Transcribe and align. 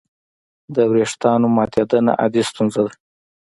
د 0.75 0.77
وېښتیانو 0.93 1.47
ماتېدنه 1.57 2.11
عادي 2.21 2.41
ستونزه 2.49 2.81
ده. 2.85 2.93